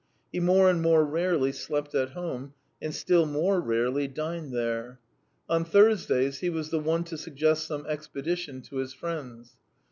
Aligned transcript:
He 0.31 0.39
more 0.39 0.67
and 0.67 0.81
more 0.81 1.05
rarely 1.05 1.51
slept 1.51 1.93
at 1.93 2.13
home, 2.13 2.55
and 2.81 2.91
still 2.91 3.27
more 3.27 3.61
rarely 3.61 4.07
dined 4.07 4.51
there: 4.51 4.99
on 5.47 5.63
Thursdays 5.63 6.39
he 6.39 6.49
was 6.49 6.71
the 6.71 6.79
one 6.79 7.03
to 7.03 7.19
suggest 7.19 7.67
some 7.67 7.85
expedition 7.85 8.63
to 8.63 8.77
his 8.77 8.93
friends. 8.95 9.57